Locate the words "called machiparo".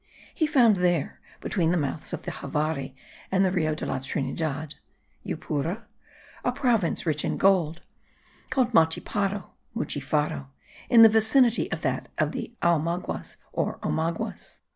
8.49-9.51